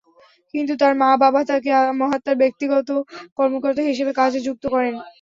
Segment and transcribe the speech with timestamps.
[0.53, 1.69] কিন্তু তাঁর মা-বাবা তাঁকে
[2.01, 2.89] মহাত্মার ব্যক্তিগত
[3.37, 4.93] কর্মকর্তা হিসেবে কাজে যুক্ত করেন।